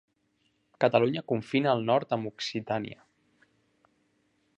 Catalunya 0.85 1.23
confina 1.31 1.69
al 1.73 1.85
nord 1.89 2.15
amb 2.17 2.31
Occitània. 2.31 3.07